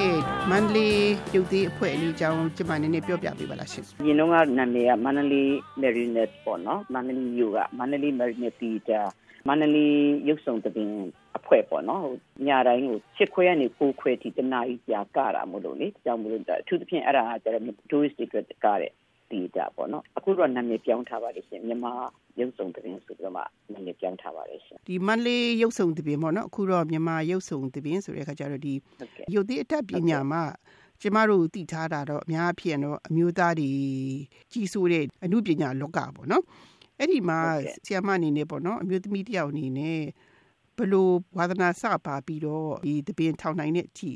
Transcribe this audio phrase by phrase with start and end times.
[0.00, 0.16] ရဲ့
[0.50, 0.98] မန္တလေး
[1.34, 5.48] ရုပ်သေးအဖွဲ့အလေးအကြောင်းကျမနည်းနည်းပြောပြပေးပါလားရှင်။ညီတော့ကနာမည်ကမန္တလေး
[5.82, 9.04] Marinette ပေါ့နော်။မန္တလေးမြို့ကမန္တလေး Marinette Theater
[9.48, 9.96] မန္တလေး
[10.28, 10.90] ရုပ်ဆောင်တပင်
[11.36, 12.06] အဖွဲ့ပေါ့နော်။
[12.46, 18.92] ညတိုင်းကို6ခွဲကနေ9ခွဲထိတနားကြီးကြာကတာမို့လို့လေ။ကြောင့်မလို့အထူးသဖြင့်အဲ့ဒါကကျတော့ tourist တွေအတွက်ကတဲ့
[19.30, 21.92] တီတာပေါ့နော်အခုတော့နာမည်ပြောင်းထားပါတယ်ရှင်မြန်မာ
[22.38, 28.74] ရုပ်ဆောင်သတင်းဆိုပြီးတော့မှနာမည်ပြောင်းထားပါတယ်ရှင်ဒီမန္တလေးရုပ်ဆောင်သတင်းပေါ့နော်အခုတော့မြန်မာရုပ်ဆောင်သတင်းဆိုတဲ့အခါကျတော့ဒီ
[29.34, 30.42] ရုပ်သည့်အတတ်ပညာမှာ
[31.00, 33.70] ကျမတို့သိထားတာတော့အများဖြစ်တော့အမျိုးသားတွေ
[34.52, 36.44] ကြီးစိုးတဲ့အမှုပညာလောကပေါ့နော်
[36.98, 37.38] အဲ့ဒီမှာ
[37.84, 40.00] ဆီယမအနေနဲ့ပေါ့နော်အမျိုးသမီးတယောက်အနေနဲ့
[40.76, 44.10] ဘလို့ဝါသနာစပါပြီးတော့ဒီတပင်ထောင်နိုင်တဲ့အထိ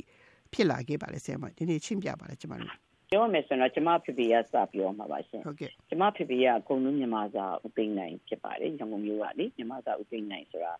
[0.52, 2.83] ဖြစ်လာခဲ့ပါလေဆရာမဒီနေ့ရှင်းပြပါလေကျမတို့
[3.14, 10.72] ပြောမယ်ဆိုတော့ကျမဖေဖေရစပြောမှာပါရှင်ဟုတ်ကဲ့ကျမဖေဖေရအကုန်လုံးမြန်မာစာဥသိမ်းနိုင်ဖြစ်ပါတယ်ရန်ကုန်မြို့ကလေမြန်မာစာဥသိမ်းနိုင်ဆိုတာ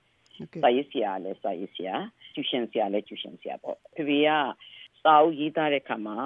[0.62, 1.94] စာရေးဆရာလည်းစာရေးဆရာ
[2.34, 4.28] ကျူရှင်ဆရာလည်းကျူရှင်ဆရာပေါ့ဖေဖေရ
[5.02, 6.18] စာအုပ်ရေးသားတဲ့ခါမှာ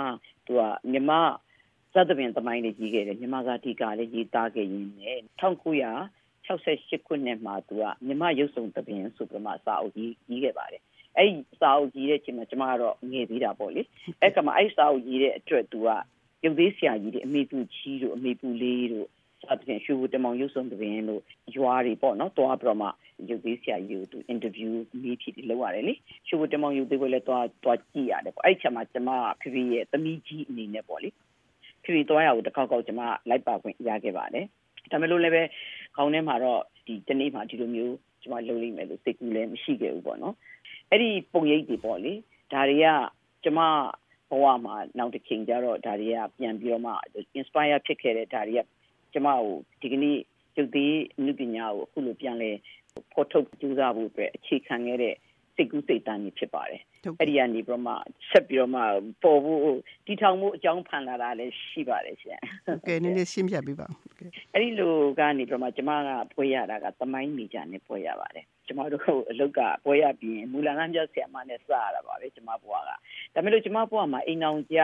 [0.47, 1.21] သူကမြန်မာ
[1.95, 10.83] သတ်တဲ့သမိုင်းလေးကြီးခဲ့တယ်မြန်မာစာတီကာလည်းရေးသားခဲ့ရင်းနဲ့1968ခုနှစ်မှာသူကမြန်မာရုပ်ဆောင်သဘင်ဆိုပြီးမှစာအုပ်ကြီးကြီးခဲ့ပါတယ်
[11.19, 13.83] အဲ့ဒီစာအုပ်ကြီးတဲ့ချိန်မှာကျမကတော့ငယ်သေးတာပေါ့လေ
[14.21, 15.89] အဲ့ကမှအဲ့စာအုပ်ကြီးတဲ့အတွက်သူက
[16.45, 19.09] ရုပ်သေးဆရာကြီးတွေအမေပူကြီးတို့အမေပူလေးတို့
[19.43, 21.23] စသဖြင့်ရှူတမောင်ရုပ်ဆုံးတပင်တို့
[21.57, 22.89] ရွာတွေပေါ့နော်တွားပြီးတော့မှ
[23.29, 25.95] ရုပ်သေးဆရာကြီးကိုသူအင်တာဗျူးမိဖြစ်လုပ်ရတယ်လေ
[26.27, 29.11] ရှူတမောင်ရုပ်သေးကိုလည်းတွားတွားကြည့်ရတယ်ပေါ့အဲ့ချက်မှာကျမ
[29.41, 31.09] ဖေဖေရဲ့သမီးကြီးအနေနဲ့ပေါ့လေ
[31.83, 34.47] ဖေဖေတွားရကိုတစ်ခေါက်ခေါက်ကျမလိုက်ပါခွင့်ရခဲ့ပါတယ်
[34.91, 35.43] ဒါမဲ့လို့လည်းပဲ
[35.97, 40.35] ခေါင်းထဲမှာတော့ဒီတနေ့မှဒီလိုမျိုးကျမလုပ်လိမ့်မယ်လို့စိတ်ကူးလည်းမရှိခဲ့ဘူးပေါ့နော်
[40.91, 42.13] အဲ့ဒီပုံရိပ်တွေပေါ့လေ
[42.53, 42.87] ဒါတွေက
[43.45, 43.61] ကျမ
[44.31, 46.93] ဘဝမှာနောက်တစ်ချိန်ကျတော့ဒါတွေကပြန်ပြီးတော့မှ
[47.39, 48.65] inspire ဖြစ်ခဲ့တဲ့ဒါတွေက
[49.13, 50.19] ကျမကိုဒီကနေ့
[50.57, 52.51] ရုပ်သေးအမှုပညာကိုအခုလိုပြန်လဲ
[53.13, 55.15] ဖော်ထုတ်ကြိုးစားဖို့အတွက်အခြေခံခဲ့တဲ့
[55.59, 56.81] စိတ်ကူးစိတ်တမ်းကြီးဖြစ်ပါတယ်။
[57.21, 57.95] အဲ့ဒီကနေပြီးတော့မှ
[58.31, 58.81] ဆက်ပြီးတော့မှ
[59.23, 63.95] ပေါ်ဖို့တီထောင်မှုအကြောင်းဖန်လာတာလည်းရှိပါတယ်ရှင်။ဟုတ်ကဲ့နည်းနည်းရှင်းပြပေးပါဦး။
[64.55, 72.91] အဲ့ဒီလိုကနေပြီးတော့မှကျမကပွဲရတာကသမိုင်းမီဂျာနဲ့ပွဲရပါတယ်။ကျမတို့အလုတ်ကပွဲရပြီးမူလနာပြဆရာမနဲ့စရတာပါပဲကျမဘွားက။
[73.35, 74.79] ဒါပေမဲ့လို့ကျမဘွားမှာအိမ်အောင်ကြ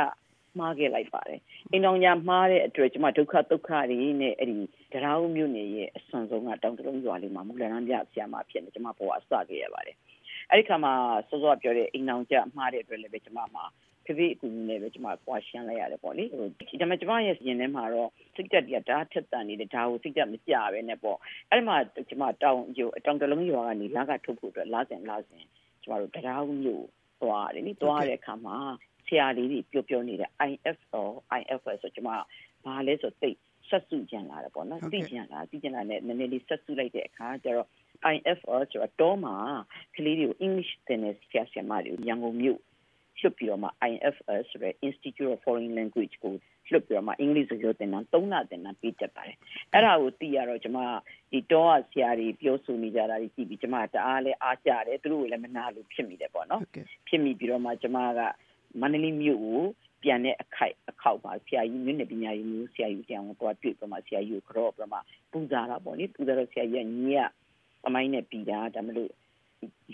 [0.58, 1.40] မှားခဲ့လိုက်ပါတယ်။
[1.72, 4.56] အိမ်အောင်ကြမှားတဲ့အတွက်ကျမဒုက္ခဒုက္ခတွေနဲ့အဲ့ဒီ
[4.92, 9.96] တရားဦးမြို့နယ်ရဲ့အဆွန်ဆုံးကတောင်တလုံးရွာလေးမှာမူလနာပြဆရာမဖြစ်နေကျမဘွားအစခဲ့ရပါတယ်။
[10.50, 10.94] အဲ့ဒီခါမှာ
[11.28, 13.64] စောစောပြောတဲ့အိမ်အောင်ကြမှားတဲ့အတွက်လည်းပဲကျွန်မမှာ
[14.04, 21.18] ဖိဖိအကူကြီးနဲ့ပဲကျွန်မပွားရှင်းလိုက်ရတယ်ပေါ့လေဟိုဒီမှာကျွန်မရဲ့ရင်ထဲမှာတော့စိတ်တက်တည်းဒါထက်တန်နေတယ်ဒါကိုစိတ်တက်မကြပဲနဲ့ပေါ့
[21.50, 21.76] အဲ့ဒီမှာ
[22.08, 25.44] ကျွန်မတောင်းယူတောင်းတလုံးရွာကနေလာကထုတ်ဖို့အတွက်လာစဉ်လာစဉ်
[25.84, 26.86] ကျွန်တော်တို့တရားဦးမျိုး
[27.22, 28.56] သွားတယ်နိသွားတဲ့အခါမှာ
[29.06, 31.02] ဆရာလေးတွေပြောပြောနေတဲ့ IFO
[31.40, 32.10] IFS ဆိုကျွန်မ
[32.64, 33.30] ဘာလဲဆိုသိ
[33.68, 37.68] ဆက်စုကြံလာတယ်ပေါ့နော်သိကြံလာသိကြံလာနဲ့နည်းနည်းလေးဆက်စုလိုက်တဲ့အခါကျတော့
[38.14, 39.36] IFR ဆိုတာတော့မှာ
[39.96, 42.60] ကလေးတွေကို English သင်တဲ့ဆရာဆရာမတွေရန်ကုန်မြို့
[43.20, 46.34] လွှတ်ပြီးတော့မှ IFR ဆိုတဲ့ Institute of Foreign Language ကို
[46.70, 49.36] လွှတ်ပြီးတော့မှအင်္ဂလိပ်စကားသင်တန်း၃လသင်တန်းပေးတတ်ပါတယ်။
[49.72, 50.80] အဲ့ဒါကိုသိရတော့ကျွန်မ
[51.32, 56.62] ဒီတော့ဆရာတွေပြောဆိုနေကြတာတွေကြည့်ပြီးကျွန်မတအားလဲအားကြတယ်သူတို့ကလည်းမနာလို့ဖြစ်မိတယ်ပေါ့နော်။
[57.08, 58.20] ဖြစ်မိပြီးတော့မှကျွန်မက
[58.80, 59.62] မန္တလေးမြို့ကို
[60.02, 64.98] ပြန်တဲ့အခိုက်အခေါက်ပါဆရာကြီးမြို့နယ်ပညာရေးမျိုးဆရာကြီးတောင်ကိုတော့တွေ့ပြီးမှဆရာကြီးကိုကြော့ပြီးမှ
[65.32, 67.22] ပူဇာတာပေါ့လေပူဇာတော့ဆရာကြီးကညီက
[67.86, 69.10] အမိုင်းနဲ့ပြီးတာဒါမလို့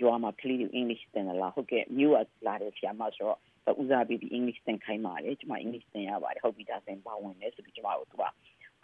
[0.00, 3.38] ရွာမှာကလေးတွေ English သင်လာဟုတ်ကဲ့မြို့ကလာတဲ့ဆရာမဆိုတော့
[3.82, 8.24] ဦးစားပေးပြီး English သင်ခိုင်းပါတယ်ကျွန်မ English သင်ရပါတယ်ဟုတ်ပြီဒါဆိုရင်ပါဝင်တယ်ဆိုပြီးကျွန်မတို့က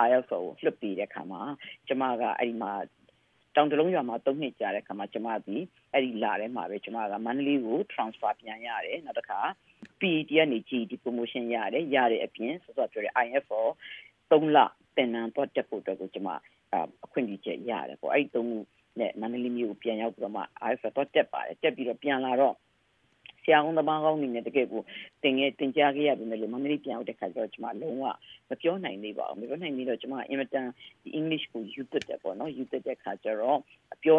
[0.06, 1.42] IELTS ကိုလှုပ်ပြီးတဲ့ခါမှာ
[1.86, 2.72] ကျွန်မကအဲ့ဒီမှာ
[3.56, 5.56] တောင်တလုံးရွာမှာ၃နှစ်ကြာတဲ့ခါမှာကျွန်မဒီ
[5.92, 9.40] အဲ့ဒီလာထဲမှာပဲကျွန်မကမန္တလေးကို transfer ပြန်ရတယ်နောက်တစ်ခါ
[10.00, 13.46] PET ကနေ GED promotion ရတယ်ရတဲ့အပြင်စောစောပြောတဲ့ IF
[14.30, 14.58] 3လ
[14.96, 16.30] သင်တန်းတော့တက်ဖို့အတွက်ကိုကျွန်မ
[17.04, 18.46] အခွင့်အရေးချက်ရတယ်ပေါ့အဲ့ဒီ၃
[19.00, 22.54] နဲ့မန္တလေးမြို့ကိုပြန်ရောက်ပြီးတော့မှ IFA တော့တက်ပါတယ်တက်ပြီးတော့ပြန်လာတော့
[23.42, 24.82] ဆရာကောင်းသမားကောင်းနေနဲ့တကယ်ကို
[25.24, 28.04] တင်ငယ်တင်ကြားခဲ့ရပြီလေမန္တလေးပြန်ရောက်တဲ့ခါကျတော့ကျွန်မလုံးဝ
[28.48, 30.66] မပြောနိုင်သေးပါဘူးမပြောနိုင်သေးတော့ကျွန်မအင်မတန်
[31.02, 33.58] ဒီ English ကိုယူတတ်တယ်ပေါ့နော်ယူတတ်တဲ့ခါကျတော့
[34.02, 34.18] ပြော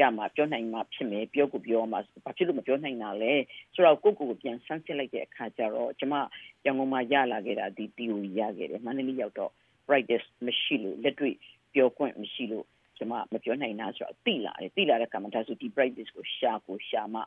[0.00, 3.32] ရမှာပြောနိုင်မှာဖြစ်မယ်ပြောကိုပြောမှာဘာဖြစ်လို့မပြောနိုင်တာလဲ
[3.74, 6.16] ဆိုတော့ကိုကိုကိုပြန်ဆန်းစစ်လိုက်တဲ့အခါကျတော့ကျွန်မ
[6.64, 9.52] ရန်ကုန်မှာရလာခဲ့တာဒီ theory ရခဲ့တယ်မန္တလေးရောက်တော့
[9.86, 11.34] brightness မရှိလို့လက်တွေ့
[11.74, 12.66] ပြောခွင့်မရှိလို့
[12.98, 17.20] ကျွန်မမပြောနိုင်တာဆိုတော့တိလာတယ်တိလာတဲ့ကမ္ဘာဒါဆိုဒီ practice ကိုရှာကိုရှာမှ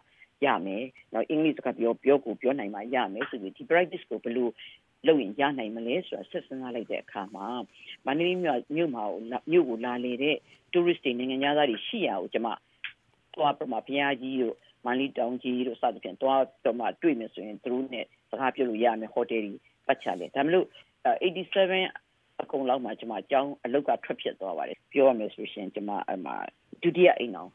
[0.45, 0.83] ရမယ်
[1.13, 4.50] နောက်အင်္ဂလိပ်စကားပြောပြောကိုပြောနိုင်မှရမယ်ဆိုပြီးဒီ practice ကိုဘယ်လို
[5.07, 7.48] လုပ်ရင်ရနိုင်မလဲဆိုတာဆက်စမ်းလိုက်တဲ့အခါမှာ
[8.06, 9.04] မန္တလေးမြို့မြို့မှာ
[9.51, 10.36] မြို့ကိုလာလေတဲ့
[10.71, 12.50] tourist တွေနိုင်ငံသားတွေရှိရအောင်ကျွန်မ
[13.33, 14.56] သွားပြမဘုရားကြီးတို့
[14.86, 20.66] မန္တလေးတောင်ကြီးတို့စသဖြင့်သွားတော့မှတွေ့မယ်ဆိုရင်သူတို့နဲ့စကားပြောလို့ရမယ်ဟိုတယ်ကြီးပတ်ချလေဒါမလို့
[21.24, 22.08] 87
[22.41, 26.31] အကုန်လောက်မှကျွန်မအကြောင်းအလုတ်ကထွက်ဖြစ်သွားပါတယ်ပြောရမယ်ဆိုရှင်ကျွန်မအမှ
[26.81, 27.51] ဒုတိယအိမ်အောင်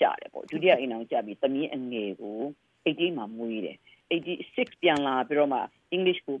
[0.00, 2.40] ကြတယ်ပေါ့ဒုတိယအိမ်အောင်ကြပြီးသမီးအငယ်ကို
[2.84, 3.76] အိတ်ကြီးမှာမွေးတယ်
[4.10, 5.60] 86ပြန်လာပြီးတော့မှ
[5.96, 6.36] English ကို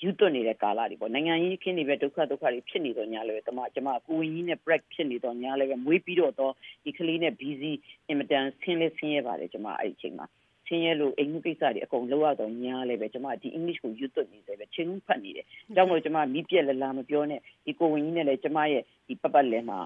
[0.00, 6.52] ယူသွတ်နေတဲ့ကာလတွေပေါ့နိုင်ငံရေးခင်းနေပဲဒုက္ခဒုက္ခတွေဖြစ်နေတော့ညာလည်းတမကျမကိုဝင်ကြီးနဲ့ break ဖြစ်နေတော့ညာလည်းပဲမွေးပြီးတော့တော့
[6.84, 7.72] ဒီကလေးနဲ့ busy
[8.08, 10.26] အင်မတန်ဆင်းလဲဆင်းရဲပါတယ်ကျမအဲ့ဒီအချိန်မှာ
[10.66, 19.78] ဆင်းရဲလို့အိမ်မှုကိစ္စတွေအကုန်လောက်ရတော့ညာလည်းပဲကျမဒီ English ကိုယူသွတ်နေတယ်ပဲချင်းဖတ်နေတယ်။ကြောင့်မို့ကျမမိပြက်လလာမပြောနဲ့ဒီကိုဝင်ကြီးနဲ့လည်းကျမရဲ့ဒီပတ်ပတ်လဲမှာ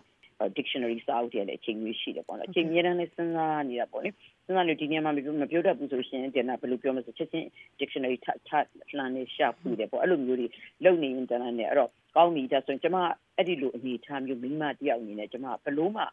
[0.56, 7.46] dictionary စာအုပ်တွေလည်းအချိန်ကြီးရှိတယ်ပေါ့နော်အချိန်အများတန်းလည်းစဉ်းစားနေတာပေါ့လေစဉ်းစားလို့ဒီနေရာမှာမပြောမပြောတတ်ဘူးဆိုရှင်တင်တာဘယ်လိုပြောမလဲဆိုချက်ချင်း
[7.80, 8.50] dictionary ထထ
[8.96, 10.46] လှန်နေရှာဖွေတယ်ပေါ့အဲ့လိုမျိုးတွေ
[10.84, 12.96] လုပ်နေရင်တန်းနဲ့အဲ့တော့ကောင်းပြီဒါဆိုရင်ကျမ
[13.36, 16.04] အဲ့ဒီလိုအနေထားမျိုးမိမတယောက်အနေနဲ့ကျမဘယ်လိုမှ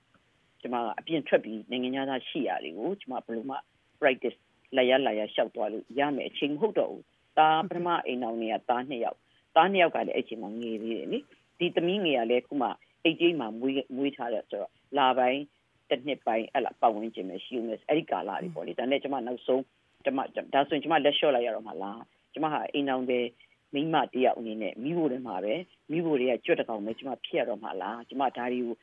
[0.62, 3.58] ကျမအပြင်ထွက်ပြီးနိုင်ငံသားရှိရတယ်ကိုကျမဘယ်လိုမှ
[4.02, 4.38] practice
[4.78, 7.04] လာရလာရရှောက်သွားလို့ရမယ်အချိန်မဟုတ်တော့ဘူး
[7.38, 9.18] ဒါပထမအိမ်အောင်တွေကသားနှစ်ယောက်
[9.56, 11.20] သားနှစ်ယောက်ကလည်းအဲ့ချိန်မှာငယ်သေးတယ်နိ
[11.60, 12.70] ဒီသမီးငယ်ကလည်းခုမှ
[13.04, 15.42] အိတ်ကြီးမှာမွေးမွေးထားတယ်ဆိုတော့လာပိုင်း
[15.90, 19.64] တစ်နှစ်ပိုင်းအဲ့လားပတ်ဝန်းကျင်ပဲရှိဦးမယ်အဲ့ဒီကာလတွေပေါ့လေဒါနဲ့ကျမနောက်ဆုံး
[20.06, 20.20] ကျမ
[20.54, 22.02] ဒါဆိုရင်ကျမလက်လျှော့လိုက်ရတော့မှလား
[22.34, 23.20] ကျမဟာအိမ်အောင်ပဲ
[23.74, 25.54] မိမတယောက်အနေနဲ့မိဖို့တွေမှာပဲ
[25.92, 28.76] မိဖို့တွေကကြွတ်တကောင်ပဲကျမဖြစ်ရတော့မှလားကျမဒါတွေကို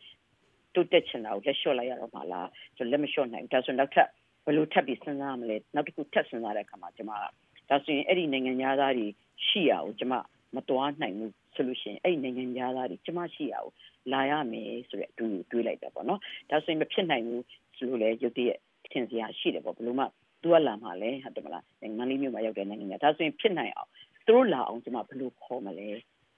[0.74, 4.08] တိုးတက်ချင်တာကိုလက်လျှော့လိုက်ရတော့မှလားကျွန်တော်လက်မလျှော့နိုင်ဒါဆိုနောက်ထပ်
[4.44, 7.24] ဘယ်လိုထပ်ပြီးစဉ်းစားမလဲနောက်တစ်ခုထပ်စဉ်းစားတဲ့အခါမှာကျမက
[7.68, 9.06] ဒါဆိုရင်အဲ့ဒီနိုင်ငံသားတွေ
[9.46, 10.14] ရှိရအောင်ကျမ
[10.56, 12.44] မတော်နိုင်ဘူးဆိုလို့ရှိရင်အဲ့ဒီနိုင်ငံ
[12.76, 13.70] သားတွေကျမရှိရအောင်
[14.12, 17.44] လာရမယ်ဆိုတဲ့အတူတွေးလိုက်တာပေါ့နော်ဒါဆိုရင်မဖြစ်နိုင်ဘူး
[17.76, 18.58] ဆိုလို့လေရုပ်တရက်
[18.92, 20.04] ထင်စရာရှိတယ်ပေါ့ဘလို့မှ
[20.42, 21.64] သူကလာမှလည်းဟုတ်တယ်မလား
[21.98, 23.90] မန္တလေးမြို့မှာရောက်တဲ့နိုင်ငံသားဒါဆိုရင်ဖြစ်နိုင်အောင်
[24.26, 25.88] သူတို့လာအောင်ကျမဘယ်လိုခေါ်မလဲ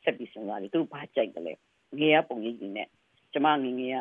[0.05, 1.53] ဆက်ပြီးစဉ်းစားတယ်သူတို့ဘာကြိုက်တယ်လဲ
[1.99, 2.89] ငယ်ရပုံရိပ်ကြီးနဲ့
[3.33, 4.00] ကျမငငယ်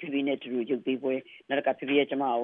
[0.02, 1.14] ြပြနဲ့တူရုပ်သေးပွဲ
[1.48, 2.42] နောက်ကပြပြရဲ့ကျမကို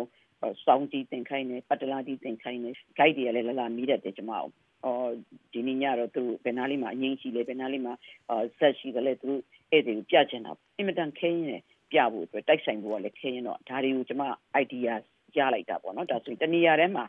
[0.64, 4.50] စောင်းတီးတင်ခိုင်းနေပတ်တလာတီးတင်ခိုင်းနေ guide တွေလည်းလာလာမီးတတ်တယ်ကျမကို
[4.84, 5.10] အော်
[5.52, 7.94] ဒီနေ့ညတော့သူဘယ်နားလေးမှာအငိမ့်ရှိလဲဘယ်နားလေးမှာ
[8.30, 9.32] အာဆက်ရှိတယ်လဲသူ
[9.70, 11.56] အဲ့ဒီပြချင်တာအင်မတန်ခင်းနေ
[11.92, 14.22] ပြဖို့အတွက်တိုက်ဆိုင်ဖို့ကလည်းခင်းရင်တော့ဒါတွေကိုကျမ
[14.62, 14.92] idea
[15.36, 17.04] ရလိုက်တာပေါ့နော်ဒါဆိုရင်တနေရာထဲမှာ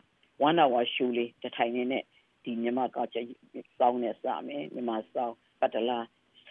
[0.48, 2.02] one hour show လေးတစ်ထိုင်နေနဲ့
[2.44, 3.18] ဒီမြန်မာကကျ
[3.78, 6.04] စောင်းနေစမယ်မြန်မာစောင်းပတ်တလား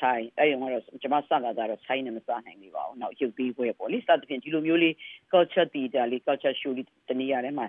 [0.03, 4.93] ဆိုင်အဲ့ရုံကတော့ကျွန်မစတာကတော့ဆိုင်နဲ့မစနိုင်နေပါဘူး။နောက်ရုပ်သေးပွဲပေါ့လေစသဖြင့်ဒီလိုမျိုးလေး
[5.31, 7.67] culture theater လေး culture show လေးတနေရာထဲမှာ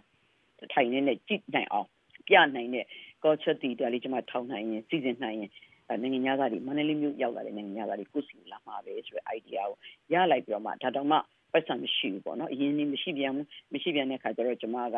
[0.72, 1.88] ထိုင်နေနဲ့ကြည့်နိုင်အောင်
[2.28, 2.84] ပြနိုင်တဲ့
[3.22, 5.50] culture theater လေးကျွန်မထောင်နိုင်ရင်စီစဉ်နိုင်ရင်
[6.02, 9.76] နိုင်ငံသားတွေမန္တလေးမြို့ရောက်လာတဲ့နိုင်ငံသားတွေကိုစီလာမှာပဲဆိုတဲ့ idea ကို
[10.12, 11.16] ရလိုက်ပြီးတော့မှဒါတော့မှ
[11.52, 14.96] ပတ်စံမရှိဘူးပေါ့နော်အရင်နေ့မရှိပြန်ဘူးမရှိပြန်တဲ့ခါကျတော့ကျွန်မက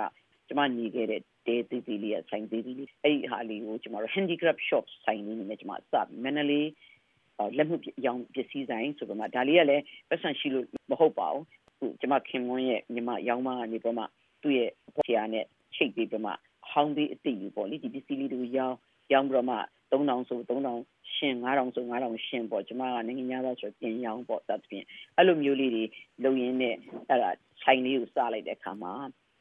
[0.49, 6.67] ကျွန်မညီခဲ့တဲ့တဲသေးသေးလေးဆိုင်သေးသေးလေးအဲ့ဒီဟာလေးကိုကျွန်တော်တို့ handicraft shop ဆိုင်လေးနဲ့ကျွန်မစပြီးမန္တလေး
[7.57, 14.05] လက်မှုရောင်ပစ္စည်းဆိုင်ဆိုတော့မှဒါလေးကလည်းပတ်စံရှိလို့မဟုတ်ပါဘူးကျွန်မခင်မွန်းရဲ့ညီမရောင်းမကနေပြီးမှ
[14.43, 15.45] သူ့ရဲ့ဆရာနဲ့
[15.75, 16.33] ချိတ်ပြီးပြီးမှ
[16.71, 18.77] ဟောင်းသေးအသိယူပေါ့လေဒီပစ္စည်းလေးတွေရောင်း
[19.13, 19.57] ရောင်းပြီးတော့မှ
[19.91, 20.79] 3000ဆို3000
[21.15, 24.85] ရှင်9000ဆို9000ရှင်ပေါ့ကျမကနိုင်ငံသားဆိုပြင်ရောင်းပေါ့သတ်ဖြင့်
[25.17, 25.85] အဲ့လိုမျိုးလေးတွေ
[26.25, 26.75] လုံရင်းနဲ့
[27.09, 27.31] အဲ့ဒါ
[27.63, 28.93] ဆိုင်လေးကိုစလိုက်တဲ့အခါမှာ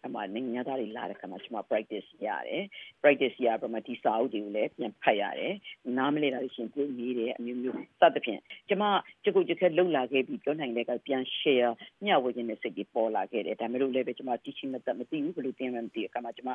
[0.05, 2.63] အမှနိုင်ငံသားတွေလာတဲ့ခါမှာကျွန်မ practice ရတယ်
[3.01, 5.53] practice ရပါမှဒီစာအုပ်တွေကိုလည်းပြန်ဖတ်ရတယ်
[5.97, 8.85] နားမလည်တာရှင်ကိုနေတယ်အမျိုးမျိုးစသဖြင့်ကျွန်မ
[9.23, 11.71] ကြကုတ်ကြက်လှုပ်လာခဲ့ပြီးပြောနိုင်တဲ့ကပြန် share
[12.05, 16.51] မျှဝေခြင်းနဲ့စိတ်ကြီးပေါ်လာခဲ့တယ်ဒါမျိုးလည်းပဲကျွန်မ teaching method မသိဘူးဘယ်လိုသင်မှမသိအခါမှာကျွန်မ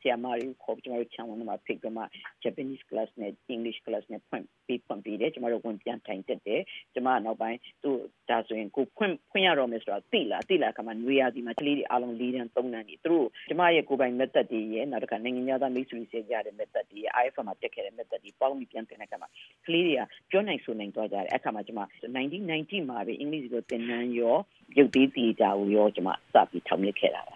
[0.00, 2.04] ဆရာမတွေကိုခေါ်ကျွန်တော် channel မှာဖိတ်ပြီးမှ
[2.42, 6.62] Japanese class နဲ့ English class နဲ့ဖွင့်ပြီးဖွင့်ပြီးတယ်ကျွန်တော်တို့ဝင်ပြန်ထိုင်တက်တယ်
[6.94, 7.90] ကျွန်မနောက်ပိုင်းသူ
[8.30, 19.29] ဒါဆိုရင်ကိုဖွင့်ဖွင့်ရတော့မယ်ဆိုတော့သိလားသိလားအခါမှာနွေရာသီမှာကလေးတွေအားလုံး၄တန်း၃တန်းကြီသူတို့ကျမရဲ့ကိုယ်ပိုင် method တွေရဲ့နောက်တစ်ခါနိုင်ငံသားမိတ်ဆွေတွေရတဲ့ method တွေရဲ့ IFM မှာတက်ခဲ့တဲ့ method တွေပေါင်းပြီးပြန်သင်တဲ့အခါမှာ
[19.65, 21.81] ကလေးတွေကပြောနိုင်ဆိုနိုင်သွားကြတယ်အခါမှာကျမ
[22.13, 24.37] 1990မှာပဲအင်္ဂလိပ်ကိုသင်တန်းရော
[24.77, 27.35] ရုပ်သေးတီတာကိုရောကျမစပြီးထောင်မြစ်ခဲ့တာပါ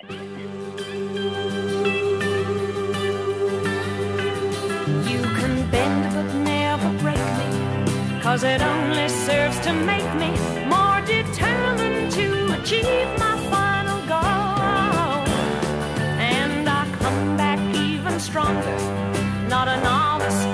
[5.10, 7.50] You can bend but never break me
[8.24, 10.29] Cause it only serves to make me
[10.74, 12.25] more determined to
[12.57, 13.33] achieve my
[18.28, 18.76] stronger,
[19.49, 20.48] not a novice.